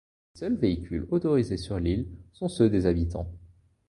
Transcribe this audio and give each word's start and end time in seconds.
Les 0.33 0.39
seuls 0.39 0.55
véhicules 0.55 1.07
autorisés 1.11 1.57
sur 1.57 1.79
l'île 1.79 2.07
sont 2.33 2.47
ceux 2.49 2.71
des 2.71 2.87
habitants. 2.87 3.29